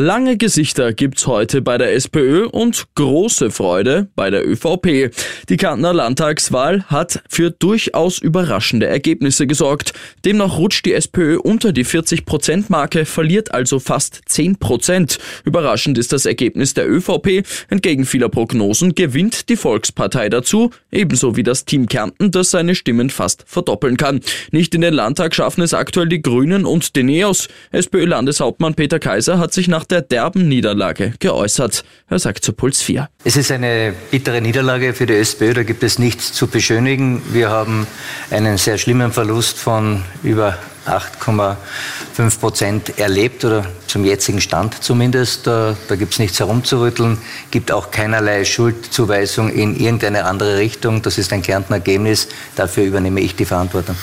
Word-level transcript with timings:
Lange 0.00 0.36
Gesichter 0.36 0.92
gibt's 0.92 1.26
heute 1.26 1.60
bei 1.60 1.76
der 1.76 1.92
SPÖ 1.92 2.46
und 2.46 2.86
große 2.94 3.50
Freude 3.50 4.06
bei 4.14 4.30
der 4.30 4.48
ÖVP. 4.48 5.10
Die 5.48 5.56
Kärntner 5.56 5.92
Landtagswahl 5.92 6.84
hat 6.84 7.20
für 7.28 7.50
durchaus 7.50 8.18
überraschende 8.18 8.86
Ergebnisse 8.86 9.48
gesorgt. 9.48 9.94
Demnach 10.24 10.56
rutscht 10.56 10.86
die 10.86 10.92
SPÖ 10.92 11.38
unter 11.40 11.72
die 11.72 11.84
40-Prozent-Marke, 11.84 13.06
verliert 13.06 13.52
also 13.52 13.80
fast 13.80 14.20
10 14.26 14.58
Prozent. 14.58 15.18
Überraschend 15.44 15.98
ist 15.98 16.12
das 16.12 16.26
Ergebnis 16.26 16.74
der 16.74 16.88
ÖVP. 16.88 17.44
Entgegen 17.68 18.04
vieler 18.04 18.28
Prognosen 18.28 18.94
gewinnt 18.94 19.48
die 19.48 19.56
Volkspartei 19.56 20.28
dazu, 20.28 20.70
ebenso 20.92 21.34
wie 21.34 21.42
das 21.42 21.64
Team 21.64 21.88
Kärnten, 21.88 22.30
das 22.30 22.52
seine 22.52 22.76
Stimmen 22.76 23.10
fast 23.10 23.42
verdoppeln 23.48 23.96
kann. 23.96 24.20
Nicht 24.52 24.76
in 24.76 24.82
den 24.82 24.94
Landtag 24.94 25.34
schaffen 25.34 25.62
es 25.62 25.74
aktuell 25.74 26.08
die 26.08 26.22
Grünen 26.22 26.66
und 26.66 26.94
die 26.94 27.02
Neos. 27.02 27.48
SPÖ-Landeshauptmann 27.72 28.74
Peter 28.74 29.00
Kaiser 29.00 29.40
hat 29.40 29.52
sich 29.52 29.66
nach 29.66 29.87
der 29.90 30.02
derben 30.02 30.48
Niederlage 30.48 31.14
geäußert. 31.18 31.84
Er 32.08 32.18
sagt 32.18 32.44
zu 32.44 32.52
Puls 32.52 32.82
4. 32.82 33.08
Es 33.24 33.36
ist 33.36 33.50
eine 33.50 33.94
bittere 34.10 34.40
Niederlage 34.40 34.94
für 34.94 35.06
die 35.06 35.14
SPÖ, 35.14 35.54
da 35.54 35.62
gibt 35.62 35.82
es 35.82 35.98
nichts 35.98 36.32
zu 36.32 36.46
beschönigen. 36.46 37.22
Wir 37.32 37.50
haben 37.50 37.86
einen 38.30 38.58
sehr 38.58 38.78
schlimmen 38.78 39.12
Verlust 39.12 39.58
von 39.58 40.02
über 40.22 40.58
8,5 40.86 42.40
Prozent 42.40 42.98
erlebt 42.98 43.44
oder 43.44 43.66
zum 43.86 44.04
jetzigen 44.04 44.40
Stand 44.40 44.82
zumindest. 44.82 45.46
Da, 45.46 45.76
da 45.88 45.96
gibt 45.96 46.14
es 46.14 46.18
nichts 46.18 46.40
herumzurütteln, 46.40 47.18
gibt 47.50 47.70
auch 47.70 47.90
keinerlei 47.90 48.44
Schuldzuweisung 48.44 49.50
in 49.50 49.78
irgendeine 49.78 50.24
andere 50.24 50.58
Richtung. 50.58 51.02
Das 51.02 51.18
ist 51.18 51.32
ein 51.32 51.42
Kärntner 51.42 51.76
Ergebnis. 51.76 52.28
Dafür 52.56 52.84
übernehme 52.84 53.20
ich 53.20 53.36
die 53.36 53.44
Verantwortung. 53.44 53.96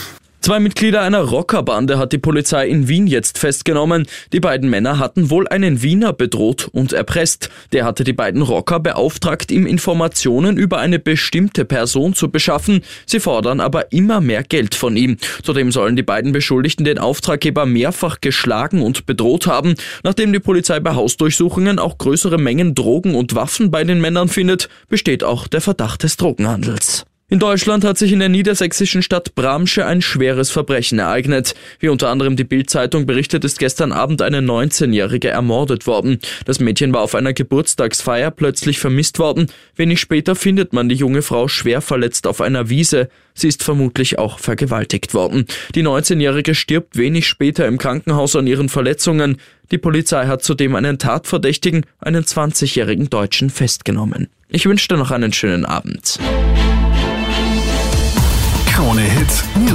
Zwei 0.46 0.60
Mitglieder 0.60 1.02
einer 1.02 1.22
Rockerbande 1.22 1.98
hat 1.98 2.14
die 2.14 2.20
Polizei 2.20 2.68
in 2.68 2.88
Wien 2.88 3.08
jetzt 3.08 3.40
festgenommen. 3.40 4.06
Die 4.32 4.40
beiden 4.40 4.70
Männer 4.70 5.00
hatten 5.00 5.32
wohl 5.32 5.48
einen 5.48 5.82
Wiener 5.82 6.14
bedroht 6.14 6.70
und 6.72 6.94
erpresst. 6.94 7.50
Der 7.74 7.84
hatte 7.84 8.04
die 8.04 8.14
beiden 8.14 8.44
Rocker 8.44 8.80
beauftragt, 8.80 9.52
ihm 9.52 9.66
Informationen 9.66 10.58
über 10.58 10.78
eine 10.78 11.00
bestimmte 11.00 11.66
Person 11.66 12.14
zu 12.14 12.30
beschaffen. 12.30 12.82
Sie 13.08 13.20
fordern 13.20 13.60
aber 13.60 13.92
immer 13.92 14.22
mehr 14.22 14.44
Geld 14.44 14.76
von 14.76 14.96
ihm. 14.96 15.18
Zudem 15.42 15.72
sollen 15.72 15.96
die 15.96 16.04
beiden 16.04 16.32
Beschuldigten 16.32 16.86
den 16.86 17.00
Auftraggeber 17.00 17.66
mehrfach 17.66 18.22
geschlagen 18.22 18.84
und 18.84 19.08
bedroht 19.08 19.48
haben. 19.48 19.74
Nachdem 20.04 20.32
die 20.32 20.40
Polizei 20.40 20.80
bei 20.80 20.94
Hausdurchsuchungen 20.94 21.80
auch 21.80 21.98
größere 21.98 22.38
Mengen 22.38 22.76
Drogen 22.76 23.16
und 23.16 23.34
Waffen 23.34 23.72
bei 23.72 23.84
den 23.84 24.00
Männern 24.00 24.30
findet, 24.30 24.70
besteht 24.90 25.24
auch 25.24 25.48
der 25.48 25.62
Verdacht 25.62 26.04
des 26.04 26.18
Drogenhandels. 26.18 27.08
In 27.28 27.40
Deutschland 27.40 27.84
hat 27.84 27.98
sich 27.98 28.12
in 28.12 28.20
der 28.20 28.30
niedersächsischen 28.30 29.02
Stadt 29.02 29.34
Bramsche 29.34 29.84
ein 29.84 30.04
schweres 30.04 30.52
Verbrechen 30.52 31.00
ereignet. 31.00 31.56
Wie 31.80 31.90
unter 31.90 32.10
anderem 32.10 32.36
die 32.36 32.44
Bild-Zeitung 32.44 33.08
berichtet, 33.08 33.44
ist 33.44 33.58
gestern 33.58 33.92
Abend 33.92 34.22
eine 34.22 34.42
19-Jährige 34.42 35.30
ermordet 35.30 35.88
worden. 35.88 36.20
Das 36.46 36.60
Mädchen 36.60 36.94
war 36.94 37.02
auf 37.02 37.16
einer 37.16 37.34
Geburtstagsfeier 37.34 38.30
plötzlich 38.30 38.78
vermisst 38.78 39.18
worden. 39.18 39.48
Wenig 39.76 40.02
später 40.02 40.36
findet 40.36 40.74
man 40.74 40.88
die 40.88 40.94
junge 40.94 41.24
Frau 41.24 41.48
schwer 41.48 41.82
verletzt 41.82 42.28
auf 42.28 42.42
einer 42.42 42.70
Wiese. 42.70 43.10
Sie 43.34 43.48
ist 43.48 43.64
vermutlich 43.64 44.20
auch 44.20 44.38
vergewaltigt 44.38 45.16
worden. 45.16 45.48
Die 45.74 45.82
19-Jährige 45.82 46.54
stirbt 46.54 46.96
wenig 46.96 47.28
später 47.28 47.66
im 47.66 47.80
Krankenhaus 47.80 48.36
an 48.36 48.46
ihren 48.46 48.70
Verletzungen. 48.70 49.38
Die 49.72 49.80
Polizei 49.80 50.28
hat 50.28 50.44
zudem 50.44 50.76
einen 50.76 51.00
Tatverdächtigen, 51.00 51.88
einen 51.98 52.24
20-jährigen 52.24 53.10
Deutschen, 53.10 53.50
festgenommen. 53.50 54.28
Ich 54.48 54.68
wünsche 54.68 54.90
dir 54.90 54.98
noch 54.98 55.10
einen 55.10 55.34
schönen 55.34 55.66
Abend. 55.66 56.20